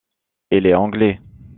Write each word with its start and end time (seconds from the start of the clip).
Il 0.49 0.65
est 0.65 0.73
Anglais. 0.73 1.21